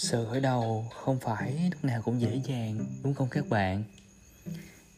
Sự 0.00 0.26
khởi 0.30 0.40
đầu 0.40 0.86
không 0.94 1.18
phải 1.20 1.70
lúc 1.72 1.84
nào 1.84 2.02
cũng 2.02 2.20
dễ 2.20 2.40
dàng, 2.44 2.86
đúng 3.04 3.14
không 3.14 3.28
các 3.30 3.48
bạn? 3.48 3.84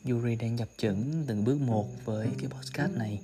Yuri 0.08 0.37
đang 0.37 0.56
nhập 0.56 0.69
chững 0.76 1.24
từng 1.26 1.44
bước 1.44 1.60
một 1.60 1.88
với 2.04 2.28
cái 2.38 2.50
podcast 2.50 2.92
này. 2.92 3.21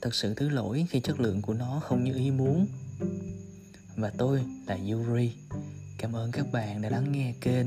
Thật 0.00 0.14
sự 0.14 0.34
thứ 0.34 0.48
lỗi 0.48 0.86
khi 0.90 1.00
chất 1.00 1.20
lượng 1.20 1.42
của 1.42 1.54
nó 1.54 1.80
không 1.84 2.04
như 2.04 2.14
ý 2.14 2.30
muốn. 2.30 2.66
Và 3.96 4.10
tôi 4.18 4.44
là 4.66 4.78
Yuri. 4.90 5.32
Cảm 5.98 6.16
ơn 6.16 6.32
các 6.32 6.52
bạn 6.52 6.82
đã 6.82 6.90
lắng 6.90 7.12
nghe 7.12 7.34
kênh 7.40 7.66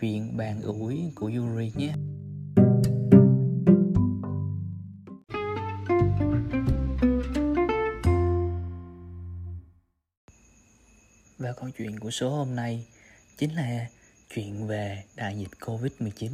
Chuyện 0.00 0.36
bàn 0.36 0.62
ủi 0.62 1.00
của 1.14 1.30
Yuri 1.36 1.72
nhé. 1.76 1.92
Và 11.44 11.52
câu 11.52 11.70
chuyện 11.78 12.00
của 12.00 12.10
số 12.10 12.30
hôm 12.30 12.56
nay 12.56 12.86
chính 13.38 13.54
là 13.54 13.86
chuyện 14.34 14.66
về 14.66 15.02
đại 15.16 15.38
dịch 15.38 15.50
Covid-19. 15.60 16.30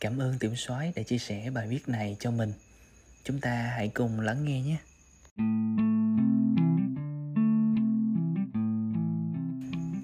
Cảm 0.00 0.18
ơn 0.18 0.38
Tiểu 0.38 0.54
soái 0.54 0.92
đã 0.96 1.02
chia 1.02 1.18
sẻ 1.18 1.50
bài 1.50 1.68
viết 1.68 1.88
này 1.88 2.16
cho 2.20 2.30
mình. 2.30 2.52
Chúng 3.24 3.40
ta 3.40 3.72
hãy 3.76 3.88
cùng 3.88 4.20
lắng 4.20 4.44
nghe 4.44 4.62
nhé. 4.62 4.76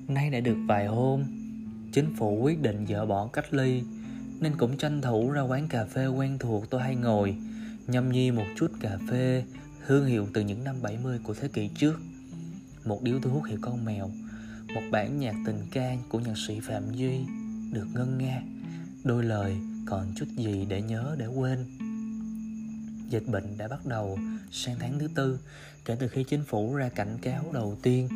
Nay 0.09 0.30
đã 0.30 0.41
được 0.41 0.56
vài 0.69 0.86
hôm, 0.86 1.24
chính 1.92 2.16
phủ 2.16 2.41
quyết 2.42 2.61
định 2.61 2.86
dỡ 2.88 3.06
bỏ 3.06 3.27
cách 3.27 3.55
ly 3.55 3.83
nên 4.41 4.56
cũng 4.59 4.78
tranh 4.78 5.00
thủ 5.02 5.30
ra 5.30 5.42
quán 5.42 5.69
cà 5.69 5.84
phê 5.84 6.06
quen 6.06 6.38
thuộc 6.38 6.70
tôi 6.70 6.83
hay 6.83 6.97
ngồi, 6.97 7.36
nhâm 7.86 8.12
nhi 8.12 8.30
một 8.30 8.47
chút 8.56 8.72
cà 8.80 8.98
phê 9.11 9.45
hương 9.80 10.06
hiệu 10.06 10.28
từ 10.34 10.41
những 10.41 10.64
năm 10.64 10.77
70 10.83 11.19
của 11.24 11.34
thế 11.34 11.48
kỷ 11.48 11.69
trước 11.69 12.00
một 12.84 13.02
điếu 13.02 13.20
thuốc 13.20 13.47
hiệu 13.47 13.58
con 13.62 13.84
mèo. 13.84 14.11
Một 14.75 14.83
bản 14.91 15.19
nhạc 15.19 15.34
tình 15.47 15.66
ca 15.70 15.97
của 16.08 16.20
nhạc 16.20 16.38
sĩ 16.47 16.61
phạm 16.61 16.94
duy 16.94 17.19
được 17.72 17.86
ngân 17.94 18.19
nga. 18.19 18.42
Đôi 19.05 19.24
lời 19.24 19.56
còn 19.86 20.12
chút 20.16 20.27
gì 20.36 20.66
để 20.69 20.83
nhớ 20.83 21.16
để 21.19 21.27
quên. 21.27 21.58
Dịch 23.08 23.27
bệnh 23.27 23.58
đã 23.58 23.69
bắt 23.69 23.86
đầu 23.86 24.19
sang 24.50 24.77
tháng 24.78 24.98
thứ 24.98 25.08
tư, 25.14 25.39
kể 25.84 25.97
từ 26.00 26.08
khi 26.08 26.24
chính 26.24 26.44
phủ 26.44 26.74
ra 26.74 26.89
cảnh 26.89 27.19
cáo 27.22 27.44
đầu 27.52 27.78
tiên. 27.83 28.08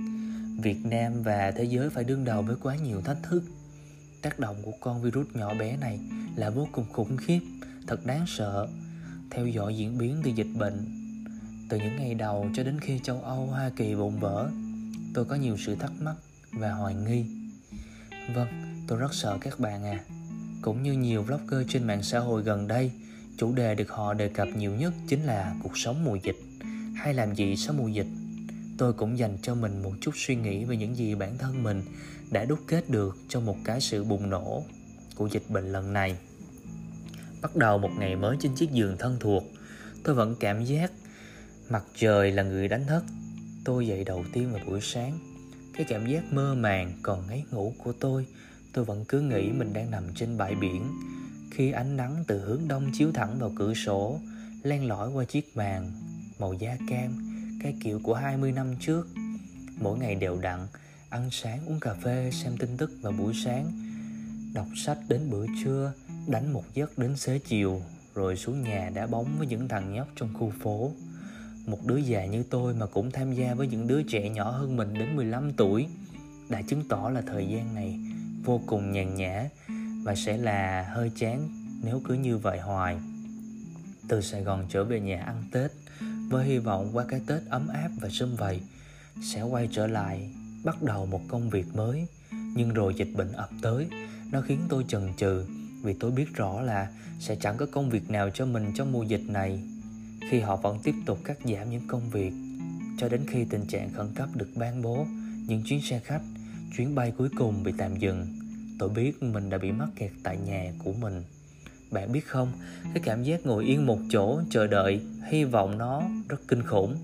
Việt 0.62 0.84
nam 0.84 1.23
và 1.23 1.51
thế 1.51 1.64
giới 1.64 1.91
phải 1.91 2.05
đương 2.05 2.25
đầu 2.25 2.42
với 2.42 2.56
quá 2.62 2.77
nhiều 2.77 3.01
thách 3.01 3.23
thức. 3.23 3.42
Tác 4.23 4.39
động 4.39 4.56
của 4.62 4.73
con 4.80 5.03
virus 5.03 5.27
nhỏ 5.34 5.55
bé 5.55 5.77
này 5.77 6.01
là 6.36 6.51
vô 6.51 6.69
cùng 6.73 6.86
khủng 6.92 7.17
khiếp, 7.17 7.41
thật 7.86 8.06
đáng 8.06 8.25
sợ. 8.27 8.69
Theo 9.30 9.47
dõi 9.47 9.77
diễn 9.77 9.98
biến 9.98 10.17
từ 10.25 10.30
dịch 10.30 10.55
bệnh 10.58 11.06
từ 11.69 11.78
những 11.78 11.97
ngày 11.97 12.14
đầu 12.14 12.48
cho 12.55 12.62
đến 12.62 12.81
khi 12.81 13.00
châu 13.03 13.20
Âu, 13.20 13.47
Hoa 13.47 13.70
Kỳ 13.77 13.95
bùng 13.95 14.20
vỡ, 14.20 14.50
tôi 15.14 15.25
có 15.25 15.34
nhiều 15.34 15.56
sự 15.67 15.75
thắc 15.75 15.92
mắc 16.00 16.14
và 16.53 16.73
hoài 16.73 16.95
nghi. 16.95 17.25
Vâng, 18.34 18.48
tôi 18.89 18.98
rất 18.98 19.14
sợ 19.14 19.39
các 19.41 19.61
bạn 19.61 19.84
à. 19.84 20.00
Cũng 20.62 20.83
như 20.83 20.92
nhiều 20.92 21.23
blogger 21.23 21.67
trên 21.69 21.86
mạng 21.86 22.03
xã 22.03 22.19
hội 22.19 22.42
gần 22.42 22.69
đây, 22.69 22.91
chủ 23.36 23.53
đề 23.53 23.75
được 23.75 23.91
họ 23.91 24.14
đề 24.14 24.28
cập 24.28 24.48
nhiều 24.48 24.75
nhất 24.75 24.92
chính 25.08 25.23
là 25.23 25.55
cuộc 25.62 25.78
sống 25.78 26.05
mùa 26.05 26.17
dịch 26.23 26.36
hay 26.97 27.14
làm 27.14 27.34
gì 27.34 27.56
sau 27.56 27.75
mùa 27.75 27.89
dịch. 27.89 28.06
Tôi 28.78 28.92
cũng 28.92 29.19
dành 29.19 29.39
cho 29.42 29.55
mình 29.55 29.83
một 29.83 29.92
chút 30.01 30.12
suy 30.14 30.36
nghĩ 30.36 30.64
về 30.64 30.77
những 30.77 30.97
gì 30.97 31.14
bản 31.14 31.39
thân 31.39 31.62
mình 31.62 31.83
đã 32.30 32.45
đúc 32.45 32.58
kết 32.67 32.91
được 32.91 33.17
trong 33.28 33.47
một 33.47 33.56
cái 33.64 33.80
sự 33.80 34.05
bùng 34.05 34.30
nổ 34.30 34.64
của 35.14 35.27
dịch 35.27 35.45
bệnh 35.48 35.73
lần 35.73 35.92
này. 35.92 36.17
Bắt 37.42 37.56
đầu 37.56 37.78
một 37.78 37.91
ngày 37.98 38.17
mới 38.17 38.36
trên 38.41 38.55
chiếc 38.55 38.73
giường 38.73 38.97
thân 38.98 39.17
thuộc, 39.20 39.45
tôi 40.03 40.14
vẫn 40.14 40.36
cảm 40.41 40.64
giác 40.64 40.92
Mặt 41.69 41.84
trời 41.97 42.33
là 42.33 42.42
người 42.42 42.69
đánh 42.69 42.86
thức. 42.86 43.05
Tôi 43.64 43.86
dậy 43.86 44.05
đầu 44.05 44.25
tiên 44.33 44.53
vào 44.53 44.62
buổi 44.67 44.81
sáng. 44.83 45.19
Cái 45.75 45.86
cảm 45.89 46.06
giác 46.06 46.33
mơ 46.33 46.55
màng 46.55 46.92
còn 47.03 47.27
ngáy 47.27 47.45
ngủ 47.51 47.74
của 47.79 47.92
tôi 47.92 48.27
Tôi 48.73 48.85
vẫn 48.85 49.05
cứ 49.08 49.20
nghĩ 49.20 49.52
mình 49.52 49.73
đang 49.73 49.91
nằm 49.91 50.05
trên 50.14 50.36
bãi 50.36 50.55
biển. 50.55 50.86
Khi 51.51 51.73
ánh 51.73 51.96
nắng 51.96 52.24
từ 52.27 52.39
hướng 52.39 52.68
đông 52.68 52.91
chiếu 52.92 53.13
thẳng 53.13 53.39
vào 53.39 53.52
cửa 53.57 53.74
sổ, 53.74 54.20
Len 54.63 54.89
lỏi 54.89 55.11
qua 55.11 55.24
chiếc 55.24 55.57
bàn 55.57 55.92
Màu 56.39 56.52
da 56.52 56.77
cam, 56.91 57.33
Cái 57.63 57.74
kiểu 57.83 58.01
của 58.02 58.14
20 58.14 58.52
năm 58.52 58.74
trước. 58.80 59.08
Mỗi 59.80 59.98
ngày 59.98 60.14
đều 60.14 60.39
đặn, 60.39 60.67
Ăn 61.11 61.29
sáng 61.30 61.67
uống 61.67 61.80
cà 61.80 61.95
phê, 61.95 62.30
xem 62.33 62.57
tin 62.58 62.77
tức 62.77 62.91
vào 63.02 63.12
buổi 63.12 63.35
sáng. 63.45 63.73
Đọc 64.55 64.67
sách 64.77 64.98
đến 65.08 65.30
bữa 65.30 65.46
trưa, 65.64 65.92
Đánh 66.27 66.52
một 66.52 66.64
giấc 66.74 66.98
đến 66.98 67.17
xế 67.17 67.39
chiều, 67.39 67.83
Rồi 68.14 68.36
xuống 68.36 68.62
nhà 68.62 68.91
đá 68.95 69.07
bóng 69.07 69.39
với 69.39 69.46
những 69.46 69.68
thằng 69.68 69.95
nhóc 69.95 70.08
trong 70.17 70.35
khu 70.35 70.52
phố 70.62 70.92
một 71.67 71.87
đứa 71.87 71.97
già 71.97 72.27
như 72.27 72.43
tôi 72.43 72.75
mà 72.75 72.87
cũng 72.87 73.11
tham 73.11 73.33
gia 73.33 73.55
với 73.55 73.67
những 73.67 73.87
đứa 73.87 74.03
trẻ 74.03 74.29
nhỏ 74.29 74.51
hơn 74.51 74.77
mình 74.77 74.95
đến 74.95 75.17
15 75.17 75.53
tuổi, 75.53 75.87
đã 76.49 76.63
chứng 76.63 76.83
tỏ 76.89 77.11
là 77.11 77.21
thời 77.21 77.49
gian 77.49 77.75
này 77.75 77.99
vô 78.45 78.61
cùng 78.67 78.93
nhàn 78.93 79.15
nhã 79.15 79.49
và 80.05 80.15
sẽ 80.15 80.37
là 80.37 80.91
hơi 80.95 81.11
chán 81.17 81.49
nếu 81.85 82.01
cứ 82.05 82.15
như 82.15 82.39
vậy 82.39 82.61
hoài. 82.61 82.97
Từ 84.09 84.21
Sài 84.21 84.43
Gòn 84.43 84.67
trở 84.69 84.85
về 84.85 85.01
nhà 85.01 85.23
ăn 85.23 85.45
Tết, 85.53 85.71
với 86.29 86.47
hy 86.47 86.59
vọng 86.59 86.91
qua 86.93 87.05
cái 87.09 87.21
Tết 87.27 87.43
ấm 87.51 87.69
áp 87.69 87.91
và 88.01 88.09
sum 88.09 88.37
vầy, 88.37 88.61
sẽ 89.23 89.43
quay 89.43 89.69
trở 89.73 89.87
lại 89.87 90.31
bắt 90.65 90.83
đầu 90.83 91.07
một 91.07 91.21
công 91.29 91.51
việc 91.51 91.67
mới 91.75 92.07
nhưng 92.31 92.75
rồi 92.75 92.95
dịch 92.95 93.13
bệnh 93.17 93.33
ập 93.33 93.51
tới, 93.63 93.87
nó 94.33 94.41
khiến 94.41 94.61
tôi 94.69 94.85
chần 94.89 95.13
chừ 95.17 95.45
vì 95.83 95.95
tôi 96.01 96.11
biết 96.11 96.35
rõ 96.35 96.61
là 96.61 96.89
sẽ 97.19 97.37
chẳng 97.37 97.57
có 97.57 97.67
công 97.73 97.91
việc 97.91 98.11
nào 98.11 98.31
cho 98.31 98.47
mình 98.47 98.73
trong 98.75 98.93
mùa 98.93 99.03
dịch 99.03 99.23
này 99.29 99.61
khi 100.31 100.41
họ 100.41 100.57
vẫn 100.57 100.79
tiếp 100.83 100.95
tục 101.07 101.19
cắt 101.25 101.39
giảm 101.45 101.70
những 101.70 101.89
công 101.89 102.11
việc. 102.11 102.33
Cho 102.98 103.09
đến 103.09 103.20
khi 103.29 103.45
tình 103.51 103.67
trạng 103.67 103.92
khẩn 103.92 104.07
cấp 104.14 104.29
được 104.35 104.48
ban 104.55 104.83
bố, 104.83 105.07
những 105.47 105.63
chuyến 105.63 105.83
xe 105.83 106.01
khách, 106.05 106.23
chuyến 106.77 106.95
bay 106.95 107.13
cuối 107.19 107.29
cùng 107.39 107.63
bị 107.63 107.73
tạm 107.79 107.97
dừng, 107.97 108.27
tôi 108.79 108.89
biết 108.89 109.23
mình 109.23 109.51
đã 109.51 109.59
bị 109.59 109.73
mắc 109.73 109.89
kẹt 109.97 110.11
tại 110.23 110.39
nhà 110.47 110.73
của 110.85 110.92
mình. 110.92 111.23
Bạn 111.91 112.13
biết 112.13 112.27
không, 112.27 112.53
cái 112.83 113.03
cảm 113.05 113.23
giác 113.23 113.47
ngồi 113.47 113.65
yên 113.65 113.86
một 113.86 113.98
chỗ 114.11 114.41
chờ 114.51 114.67
đợi, 114.67 115.01
hy 115.31 115.45
vọng 115.45 115.79
nó 115.79 116.03
rất 116.29 116.48
kinh 116.48 116.63
khủng. 116.63 116.97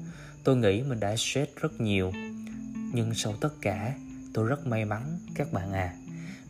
Tôi 0.45 0.57
nghĩ 0.57 0.83
mình 0.83 1.01
đã 1.01 1.17
stress 1.17 1.53
rất 1.61 1.81
nhiều. 1.81 2.13
Nhưng 2.93 3.15
sau 3.15 3.35
tất 3.41 3.55
cả, 3.61 3.95
tôi 4.35 4.49
rất 4.49 4.67
may 4.67 4.85
mắn 4.85 5.19
các 5.35 5.53
bạn 5.53 5.73
à. 5.73 5.95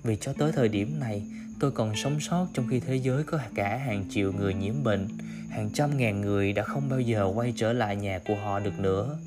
Vì 0.03 0.17
cho 0.17 0.33
tới 0.33 0.53
thời 0.53 0.69
điểm 0.69 1.01
này 1.01 1.23
tôi 1.63 1.71
còn 1.71 1.97
sống 1.97 2.21
sót 2.21 2.47
trong 2.53 2.67
khi 2.69 2.81
thế 2.81 2.97
giới 2.97 3.25
có 3.25 3.39
cả 3.55 3.77
hàng 3.77 4.05
triệu 4.11 4.33
người 4.33 4.55
nhiễm 4.55 4.75
bệnh. 4.85 5.09
Hàng 5.51 5.71
trăm 5.71 5.97
ngàn 5.97 6.21
người 6.21 6.53
đã 6.53 6.63
không 6.63 6.89
bao 6.89 7.01
giờ 7.01 7.33
quay 7.35 7.53
trở 7.57 7.73
lại 7.73 7.97
nhà 7.97 8.21
của 8.27 8.35
họ 8.35 8.61
được 8.61 8.79
nữa. 8.79 9.19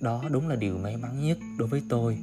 Đó 0.00 0.24
đúng 0.30 0.48
là 0.48 0.56
điều 0.56 0.78
may 0.78 0.96
mắn 0.96 1.26
nhất 1.26 1.38
đối 1.58 1.68
với 1.68 1.82
tôi. 1.88 2.18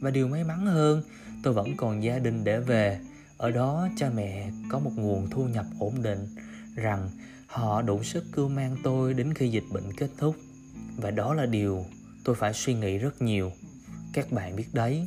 Và 0.00 0.10
điều 0.10 0.28
may 0.28 0.44
mắn 0.44 0.66
hơn, 0.66 1.02
tôi 1.42 1.54
vẫn 1.54 1.76
còn 1.76 2.02
gia 2.02 2.18
đình 2.18 2.44
để 2.44 2.60
về. 2.60 3.00
Ở 3.36 3.50
đó, 3.50 3.88
cha 3.96 4.10
mẹ 4.14 4.50
có 4.68 4.78
một 4.78 4.92
nguồn 4.96 5.30
thu 5.30 5.44
nhập 5.44 5.66
ổn 5.78 6.02
định, 6.02 6.26
rằng 6.74 7.10
họ 7.46 7.82
đủ 7.82 8.02
sức 8.02 8.24
cưu 8.32 8.48
mang 8.48 8.76
tôi 8.82 9.14
đến 9.14 9.34
khi 9.34 9.48
dịch 9.48 9.64
bệnh 9.72 9.92
kết 9.96 10.10
thúc. 10.18 10.36
Và 10.96 11.10
đó 11.10 11.34
là 11.34 11.46
điều 11.46 11.84
tôi 12.24 12.34
phải 12.34 12.52
suy 12.54 12.74
nghĩ 12.74 12.98
rất 12.98 13.22
nhiều. 13.22 13.52
Các 14.12 14.32
bạn 14.32 14.56
biết 14.56 14.66
đấy, 14.72 15.06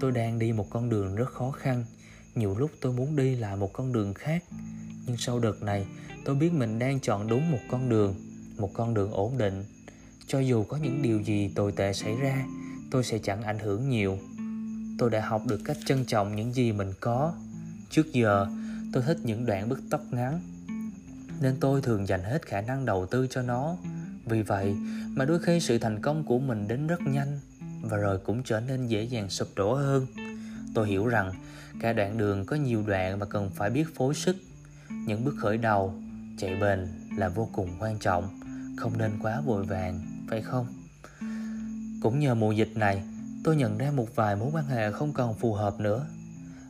tôi 0.00 0.12
đang 0.12 0.38
đi 0.38 0.52
một 0.52 0.70
con 0.70 0.90
đường 0.90 1.14
rất 1.14 1.28
khó 1.28 1.50
khăn 1.50 1.84
nhiều 2.34 2.56
lúc 2.58 2.70
tôi 2.80 2.92
muốn 2.92 3.16
đi 3.16 3.36
lại 3.36 3.56
một 3.56 3.72
con 3.72 3.92
đường 3.92 4.14
khác, 4.14 4.44
nhưng 5.06 5.16
sau 5.16 5.38
đợt 5.38 5.62
này, 5.62 5.86
tôi 6.24 6.34
biết 6.34 6.52
mình 6.52 6.78
đang 6.78 7.00
chọn 7.00 7.28
đúng 7.28 7.50
một 7.50 7.58
con 7.70 7.88
đường, 7.88 8.14
một 8.58 8.70
con 8.74 8.94
đường 8.94 9.12
ổn 9.12 9.38
định. 9.38 9.64
Cho 10.26 10.38
dù 10.38 10.64
có 10.64 10.76
những 10.76 11.02
điều 11.02 11.20
gì 11.20 11.48
tồi 11.54 11.72
tệ 11.72 11.92
xảy 11.92 12.14
ra, 12.14 12.46
tôi 12.90 13.04
sẽ 13.04 13.18
chẳng 13.18 13.42
ảnh 13.42 13.58
hưởng 13.58 13.88
nhiều. 13.88 14.18
Tôi 14.98 15.10
đã 15.10 15.26
học 15.26 15.42
được 15.46 15.60
cách 15.64 15.76
trân 15.86 16.04
trọng 16.04 16.36
những 16.36 16.52
gì 16.52 16.72
mình 16.72 16.92
có. 17.00 17.32
Trước 17.90 18.12
giờ, 18.12 18.46
tôi 18.92 19.02
thích 19.06 19.18
những 19.24 19.46
đoạn 19.46 19.68
bức 19.68 19.80
tóc 19.90 20.00
ngắn, 20.10 20.40
nên 21.40 21.56
tôi 21.60 21.82
thường 21.82 22.06
dành 22.06 22.22
hết 22.22 22.46
khả 22.46 22.60
năng 22.60 22.86
đầu 22.86 23.06
tư 23.06 23.26
cho 23.30 23.42
nó. 23.42 23.76
Vì 24.24 24.42
vậy 24.42 24.74
mà 25.08 25.24
đôi 25.24 25.38
khi 25.38 25.60
sự 25.60 25.78
thành 25.78 26.02
công 26.02 26.24
của 26.24 26.38
mình 26.38 26.68
đến 26.68 26.86
rất 26.86 27.00
nhanh 27.00 27.40
và 27.82 27.96
rồi 27.96 28.18
cũng 28.18 28.42
trở 28.42 28.60
nên 28.60 28.86
dễ 28.86 29.02
dàng 29.02 29.30
sụp 29.30 29.48
đổ 29.56 29.74
hơn. 29.74 30.06
Tôi 30.74 30.88
hiểu 30.88 31.06
rằng 31.06 31.32
cả 31.80 31.92
đoạn 31.92 32.18
đường 32.18 32.46
có 32.46 32.56
nhiều 32.56 32.82
đoạn 32.86 33.18
mà 33.18 33.26
cần 33.26 33.50
phải 33.54 33.70
biết 33.70 33.94
phối 33.94 34.14
sức. 34.14 34.36
Những 35.06 35.24
bước 35.24 35.34
khởi 35.38 35.58
đầu, 35.58 35.94
chạy 36.38 36.56
bền 36.60 36.88
là 37.16 37.28
vô 37.28 37.48
cùng 37.52 37.68
quan 37.78 37.98
trọng. 37.98 38.40
Không 38.76 38.98
nên 38.98 39.10
quá 39.22 39.40
vội 39.40 39.64
vàng, 39.64 40.00
phải 40.30 40.42
không? 40.42 40.66
Cũng 42.02 42.20
nhờ 42.20 42.34
mùa 42.34 42.52
dịch 42.52 42.72
này, 42.74 43.02
tôi 43.44 43.56
nhận 43.56 43.78
ra 43.78 43.90
một 43.90 44.16
vài 44.16 44.36
mối 44.36 44.50
quan 44.52 44.64
hệ 44.64 44.92
không 44.92 45.12
còn 45.12 45.34
phù 45.34 45.54
hợp 45.54 45.80
nữa. 45.80 46.06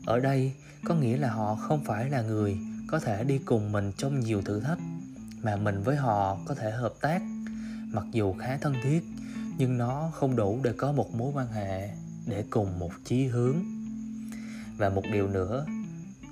Ở 0.07 0.21
đây, 0.21 0.53
có 0.85 0.95
nghĩa 0.95 1.17
là 1.17 1.31
họ 1.31 1.55
không 1.55 1.85
phải 1.85 2.11
là 2.11 2.23
người 2.23 2.59
có 2.89 3.01
thể 3.01 3.25
đi 3.25 3.39
cùng 3.39 3.73
mình 3.73 3.93
trong 3.97 4.21
nhiều 4.21 4.43
thử 4.43 4.61
thách, 4.61 4.79
mà 5.43 5.57
mình 5.57 5.83
với 5.83 5.97
họ 5.97 6.39
có 6.47 6.55
thể 6.55 6.71
hợp 6.71 6.95
tác. 7.01 7.23
Mặc 7.93 8.05
dù 8.13 8.33
khá 8.33 8.57
thân 8.57 8.75
thiết, 8.83 9.05
nhưng 9.59 9.79
nó 9.79 10.11
không 10.15 10.37
đủ 10.37 10.61
để 10.63 10.73
có 10.73 10.93
một 10.93 11.15
mối 11.15 11.33
quan 11.35 11.53
hệ 11.53 11.91
để 12.27 12.45
cùng 12.51 12.79
một 12.79 12.91
chí 13.05 13.27
hướng 13.27 13.80
và 14.81 14.89
một 14.89 15.03
điều 15.13 15.29
nữa, 15.29 15.67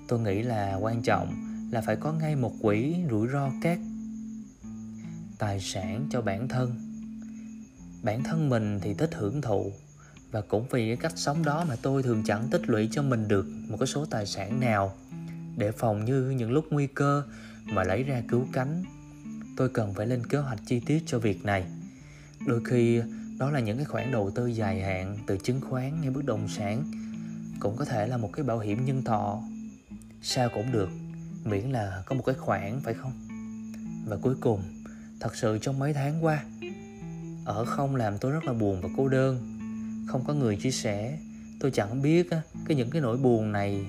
tôi 0.09 0.21
nghĩ 0.21 0.43
là 0.43 0.75
quan 0.81 1.03
trọng 1.03 1.35
là 1.73 1.81
phải 1.81 1.97
có 1.97 2.13
ngay 2.13 2.37
một 2.37 2.53
quỹ 2.63 2.95
rủi 3.11 3.29
ro 3.29 3.51
các 3.63 3.79
tài 5.39 5.61
sản 5.61 6.07
cho 6.11 6.23
bản 6.23 6.49
thân. 6.49 6.75
Bản 8.03 8.23
thân 8.25 8.49
mình 8.49 8.81
thì 8.83 8.95
thích 8.95 9.11
hưởng 9.15 9.41
thụ 9.41 9.73
và 10.31 10.41
cũng 10.41 10.67
vì 10.71 10.87
cái 10.89 10.97
cách 10.97 11.13
sống 11.17 11.45
đó 11.45 11.65
mà 11.69 11.77
tôi 11.83 12.03
thường 12.03 12.23
chẳng 12.27 12.49
tích 12.51 12.69
lũy 12.69 12.89
cho 12.93 13.03
mình 13.03 13.29
được 13.29 13.47
một 13.69 13.77
cái 13.81 13.87
số 13.87 14.05
tài 14.05 14.27
sản 14.27 14.61
nào 14.61 14.95
để 15.57 15.73
phòng 15.73 16.05
như 16.05 16.31
những 16.31 16.51
lúc 16.51 16.65
nguy 16.71 16.87
cơ 16.87 17.23
mà 17.65 17.85
lấy 17.85 18.03
ra 18.03 18.23
cứu 18.29 18.47
cánh. 18.53 18.85
Tôi 19.57 19.69
cần 19.69 19.95
phải 19.95 20.07
lên 20.07 20.27
kế 20.27 20.39
hoạch 20.39 20.61
chi 20.67 20.81
tiết 20.87 21.03
cho 21.07 21.19
việc 21.19 21.45
này. 21.45 21.65
Đôi 22.47 22.61
khi 22.65 23.03
đó 23.39 23.51
là 23.51 23.61
những 23.61 23.77
cái 23.77 23.85
khoản 23.85 24.13
đầu 24.13 24.31
tư 24.35 24.47
dài 24.47 24.83
hạn 24.83 25.19
từ 25.27 25.39
chứng 25.43 25.61
khoán 25.61 25.99
hay 26.03 26.11
bất 26.11 26.25
động 26.25 26.49
sản 26.49 26.85
cũng 27.61 27.77
có 27.77 27.85
thể 27.85 28.07
là 28.07 28.17
một 28.17 28.31
cái 28.33 28.45
bảo 28.45 28.59
hiểm 28.59 28.85
nhân 28.85 29.05
thọ. 29.05 29.43
Sao 30.23 30.49
cũng 30.55 30.73
được, 30.73 30.89
miễn 31.45 31.71
là 31.71 32.03
có 32.07 32.15
một 32.15 32.23
cái 32.27 32.35
khoản, 32.35 32.81
phải 32.81 32.95
không? 32.95 33.13
Và 34.07 34.17
cuối 34.17 34.35
cùng, 34.41 34.63
thật 35.21 35.37
sự 35.37 35.59
trong 35.59 35.79
mấy 35.79 35.93
tháng 35.93 36.25
qua, 36.25 36.45
ở 37.45 37.65
không 37.65 37.97
làm 37.97 38.19
tôi 38.19 38.33
rất 38.33 38.45
là 38.45 38.53
buồn 38.53 38.81
và 38.81 38.89
cô 38.97 39.09
đơn. 39.09 39.59
Không 40.09 40.25
có 40.27 40.35
người 40.35 40.57
chia 40.57 40.71
sẻ, 40.71 41.19
tôi 41.61 41.71
chẳng 41.71 42.03
biết 42.03 42.31
cái 42.69 42.77
những 42.77 42.91
cái 42.91 43.03
nỗi 43.03 43.17
buồn 43.17 43.53
này 43.53 43.87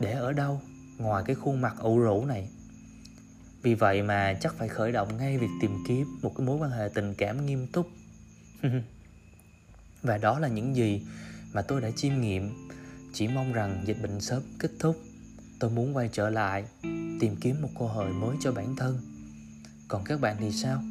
để 0.00 0.12
ở 0.12 0.32
đâu, 0.32 0.60
ngoài 0.98 1.24
cái 1.26 1.36
khuôn 1.36 1.60
mặt 1.60 1.74
ủ 1.78 1.98
rũ 1.98 2.24
này. 2.24 2.48
Vì 3.62 3.74
vậy 3.74 4.02
mà 4.02 4.34
chắc 4.40 4.54
phải 4.58 4.68
khởi 4.68 4.92
động 4.92 5.16
ngay 5.16 5.38
việc 5.38 5.50
tìm 5.60 5.70
kiếm 5.88 6.18
một 6.22 6.32
cái 6.36 6.46
mối 6.46 6.56
quan 6.56 6.70
hệ 6.70 6.88
tình 6.94 7.14
cảm 7.14 7.46
nghiêm 7.46 7.66
túc. 7.66 7.90
Và 10.02 10.18
đó 10.18 10.38
là 10.38 10.48
những 10.48 10.76
gì 10.76 11.02
mà 11.52 11.62
tôi 11.62 11.80
đã 11.80 11.90
chiêm 11.96 12.20
nghiệm 12.20 12.50
chỉ 13.12 13.28
mong 13.28 13.52
rằng 13.52 13.82
dịch 13.86 14.02
bệnh 14.02 14.20
sớm 14.20 14.42
kết 14.58 14.70
thúc 14.78 14.96
tôi 15.58 15.70
muốn 15.70 15.96
quay 15.96 16.08
trở 16.12 16.30
lại 16.30 16.64
tìm 17.20 17.36
kiếm 17.40 17.62
một 17.62 17.68
cơ 17.78 17.86
hội 17.86 18.12
mới 18.12 18.36
cho 18.40 18.52
bản 18.52 18.76
thân 18.76 19.00
còn 19.88 20.04
các 20.04 20.20
bạn 20.20 20.36
thì 20.40 20.52
sao 20.52 20.82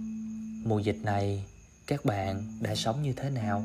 mùa 0.65 0.79
dịch 0.79 0.99
này 1.03 1.45
các 1.87 2.05
bạn 2.05 2.43
đã 2.61 2.75
sống 2.75 3.03
như 3.03 3.13
thế 3.13 3.29
nào 3.29 3.63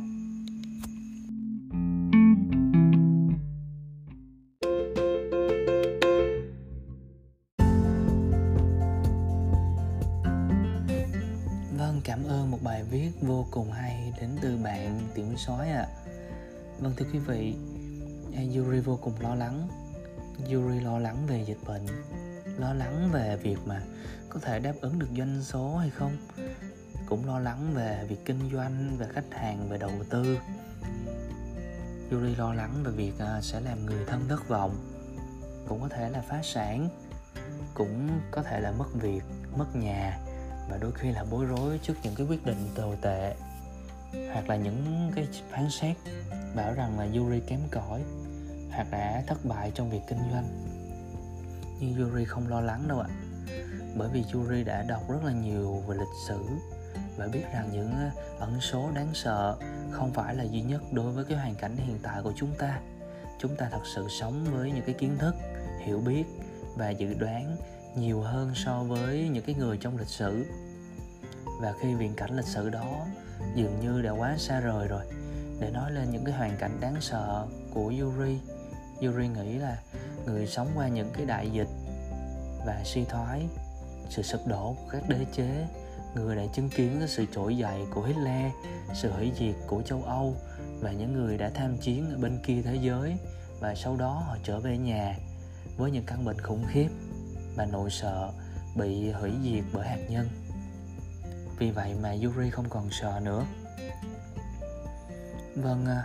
Vâng, 11.78 12.00
cảm 12.04 12.24
ơn 12.24 12.50
một 12.50 12.58
bài 12.62 12.84
viết 12.90 13.10
vô 13.20 13.46
cùng 13.50 13.72
hay 13.72 14.12
đến 14.20 14.30
từ 14.42 14.56
bạn 14.56 15.00
Tiểu 15.14 15.26
Sói 15.36 15.70
ạ. 15.70 15.86
À. 15.88 16.06
Vâng 16.80 16.92
thưa 16.96 17.06
quý 17.12 17.18
vị, 17.18 17.54
Yuri 18.36 18.80
vô 18.80 18.98
cùng 19.02 19.20
lo 19.20 19.34
lắng. 19.34 19.68
Yuri 20.52 20.80
lo 20.80 20.98
lắng 20.98 21.26
về 21.26 21.44
dịch 21.46 21.58
bệnh, 21.66 21.86
lo 22.58 22.74
lắng 22.74 23.10
về 23.12 23.36
việc 23.36 23.58
mà 23.66 23.82
có 24.28 24.40
thể 24.40 24.58
đáp 24.58 24.74
ứng 24.80 24.98
được 24.98 25.08
doanh 25.16 25.42
số 25.42 25.76
hay 25.76 25.90
không. 25.90 26.16
Cũng 27.08 27.26
lo 27.26 27.38
lắng 27.38 27.72
về 27.74 28.04
việc 28.08 28.24
kinh 28.24 28.50
doanh, 28.52 28.96
về 28.98 29.06
khách 29.12 29.32
hàng, 29.32 29.68
về 29.68 29.78
đầu 29.78 29.92
tư. 30.10 30.38
Yuri 32.10 32.34
lo 32.34 32.54
lắng 32.54 32.82
về 32.84 32.90
việc 32.90 33.12
à, 33.18 33.40
sẽ 33.42 33.60
làm 33.60 33.86
người 33.86 34.04
thân 34.06 34.28
thất 34.28 34.48
vọng, 34.48 34.76
cũng 35.68 35.80
có 35.80 35.88
thể 35.88 36.10
là 36.10 36.22
phá 36.28 36.40
sản, 36.42 36.88
cũng 37.74 38.08
có 38.30 38.42
thể 38.42 38.60
là 38.60 38.72
mất 38.72 38.94
việc, 38.94 39.22
mất 39.56 39.76
nhà 39.76 40.18
và 40.70 40.78
đôi 40.80 40.92
khi 40.92 41.12
là 41.12 41.24
bối 41.30 41.44
rối 41.44 41.78
trước 41.82 41.94
những 42.02 42.14
cái 42.14 42.26
quyết 42.26 42.46
định 42.46 42.68
tồi 42.74 42.96
tệ 43.02 43.34
hoặc 44.32 44.48
là 44.48 44.56
những 44.56 45.12
cái 45.14 45.28
phán 45.50 45.70
xét 45.70 45.96
bảo 46.54 46.74
rằng 46.74 46.98
là 46.98 47.06
Yuri 47.14 47.40
kém 47.40 47.60
cỏi 47.70 48.02
hoặc 48.70 48.86
đã 48.90 49.22
thất 49.26 49.44
bại 49.44 49.72
trong 49.74 49.90
việc 49.90 50.00
kinh 50.06 50.18
doanh. 50.32 50.66
Nhưng 51.80 51.96
Yuri 51.96 52.24
không 52.24 52.48
lo 52.48 52.60
lắng 52.60 52.88
đâu 52.88 53.00
ạ. 53.00 53.08
Bởi 53.96 54.08
vì 54.12 54.24
Yuri 54.34 54.64
đã 54.64 54.82
đọc 54.82 55.10
rất 55.10 55.24
là 55.24 55.32
nhiều 55.32 55.82
về 55.88 55.96
lịch 55.96 56.28
sử 56.28 56.38
và 57.16 57.28
biết 57.28 57.44
rằng 57.52 57.68
những 57.72 57.92
ờ, 57.92 58.10
ẩn 58.38 58.60
số 58.60 58.90
đáng 58.94 59.10
sợ 59.14 59.56
không 59.90 60.12
phải 60.12 60.34
là 60.34 60.44
duy 60.44 60.60
nhất 60.60 60.82
đối 60.92 61.12
với 61.12 61.24
cái 61.24 61.38
hoàn 61.38 61.54
cảnh 61.54 61.76
hiện 61.76 61.98
tại 62.02 62.22
của 62.22 62.32
chúng 62.36 62.54
ta. 62.58 62.80
Chúng 63.38 63.56
ta 63.56 63.68
thật 63.72 63.82
sự 63.94 64.06
sống 64.08 64.44
với 64.52 64.72
những 64.72 64.84
cái 64.86 64.94
kiến 64.94 65.18
thức, 65.18 65.34
hiểu 65.80 66.00
biết 66.00 66.24
và 66.76 66.90
dự 66.90 67.14
đoán 67.14 67.56
nhiều 67.96 68.20
hơn 68.20 68.52
so 68.54 68.82
với 68.82 69.28
những 69.28 69.44
cái 69.44 69.54
người 69.54 69.78
trong 69.78 69.98
lịch 69.98 70.08
sử. 70.08 70.46
Và 71.60 71.74
khi 71.80 71.94
viễn 71.94 72.14
cảnh 72.14 72.36
lịch 72.36 72.46
sử 72.46 72.70
đó 72.70 73.06
dường 73.54 73.80
như 73.80 74.02
đã 74.02 74.10
quá 74.10 74.36
xa 74.38 74.60
rời 74.60 74.88
rồi, 74.88 75.04
để 75.60 75.70
nói 75.70 75.92
lên 75.92 76.10
những 76.10 76.24
cái 76.24 76.34
hoàn 76.34 76.56
cảnh 76.56 76.78
đáng 76.80 76.96
sợ 77.00 77.46
của 77.74 77.92
Yuri. 78.00 78.38
Yuri 79.02 79.28
nghĩ 79.28 79.58
là 79.58 79.78
người 80.26 80.46
sống 80.46 80.68
qua 80.74 80.88
những 80.88 81.10
cái 81.12 81.26
đại 81.26 81.50
dịch 81.50 81.68
và 82.66 82.80
suy 82.84 83.04
thoái, 83.04 83.48
sự 84.10 84.22
sụp 84.22 84.46
đổ 84.46 84.76
của 84.78 84.88
các 84.90 85.08
đế 85.08 85.26
chế, 85.32 85.66
người 86.14 86.36
đã 86.36 86.42
chứng 86.54 86.70
kiến 86.70 86.96
cái 86.98 87.08
sự 87.08 87.26
trỗi 87.34 87.56
dậy 87.56 87.80
của 87.94 88.02
Hitler, 88.02 88.52
sự 88.94 89.10
hủy 89.12 89.32
diệt 89.38 89.54
của 89.66 89.82
châu 89.82 90.02
Âu 90.02 90.36
và 90.80 90.92
những 90.92 91.12
người 91.12 91.38
đã 91.38 91.50
tham 91.54 91.76
chiến 91.78 92.10
ở 92.10 92.18
bên 92.18 92.38
kia 92.46 92.62
thế 92.62 92.78
giới. 92.82 93.16
Và 93.60 93.74
sau 93.74 93.96
đó 93.96 94.22
họ 94.26 94.36
trở 94.44 94.60
về 94.60 94.78
nhà 94.78 95.16
với 95.76 95.90
những 95.90 96.04
căn 96.06 96.24
bệnh 96.24 96.40
khủng 96.40 96.64
khiếp 96.68 96.88
và 97.56 97.66
nỗi 97.66 97.90
sợ 97.90 98.32
bị 98.76 99.10
hủy 99.10 99.32
diệt 99.44 99.64
bởi 99.72 99.88
hạt 99.88 100.00
nhân. 100.08 100.28
Vì 101.58 101.70
vậy 101.70 101.94
mà 102.02 102.14
Yuri 102.22 102.50
không 102.50 102.68
còn 102.68 102.88
sợ 102.90 103.20
nữa. 103.22 103.46
Vâng 105.54 105.86
à, 105.86 106.04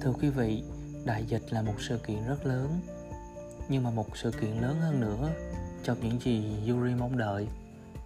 thưa 0.00 0.12
quý 0.12 0.28
vị 0.28 0.62
đại 1.04 1.24
dịch 1.24 1.42
là 1.50 1.62
một 1.62 1.74
sự 1.78 1.98
kiện 1.98 2.26
rất 2.26 2.46
lớn, 2.46 2.80
nhưng 3.68 3.82
mà 3.82 3.90
một 3.90 4.16
sự 4.16 4.30
kiện 4.30 4.50
lớn 4.50 4.80
hơn 4.80 5.00
nữa 5.00 5.30
trong 5.82 6.00
những 6.00 6.20
gì 6.20 6.56
Yuri 6.68 6.94
mong 6.94 7.18
đợi, 7.18 7.48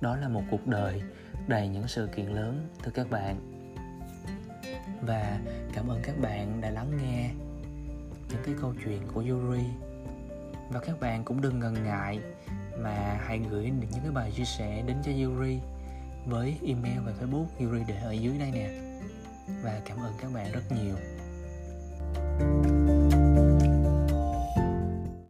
đó 0.00 0.16
là 0.16 0.28
một 0.28 0.42
cuộc 0.50 0.66
đời 0.66 1.02
đầy 1.48 1.68
những 1.68 1.88
sự 1.88 2.08
kiện 2.16 2.26
lớn, 2.26 2.68
thưa 2.82 2.90
các 2.90 3.10
bạn. 3.10 3.36
Và 5.06 5.40
cảm 5.74 5.88
ơn 5.88 6.00
các 6.02 6.20
bạn 6.20 6.60
đã 6.60 6.70
lắng 6.70 6.98
nghe 7.02 7.30
những 8.28 8.42
cái 8.44 8.54
câu 8.60 8.74
chuyện 8.84 9.00
của 9.14 9.20
Yuri. 9.20 9.64
Và 10.70 10.80
các 10.80 11.00
bạn 11.00 11.24
cũng 11.24 11.40
đừng 11.40 11.58
ngần 11.58 11.74
ngại 11.84 12.18
mà 12.78 13.20
hãy 13.26 13.40
gửi 13.50 13.64
những 13.64 14.02
cái 14.02 14.10
bài 14.10 14.32
chia 14.36 14.44
sẻ 14.44 14.82
đến 14.86 14.96
cho 15.04 15.12
Yuri 15.12 15.58
với 16.26 16.58
email 16.66 16.98
và 16.98 17.12
Facebook 17.20 17.46
Yuri 17.58 17.84
để 17.88 17.96
ở 18.02 18.12
dưới 18.12 18.38
đây 18.38 18.50
nè. 18.50 18.68
Và 19.62 19.80
cảm 19.84 19.98
ơn 19.98 20.12
các 20.20 20.32
bạn 20.32 20.52
rất 20.52 20.62
nhiều. 20.72 20.96
Música 22.14 23.01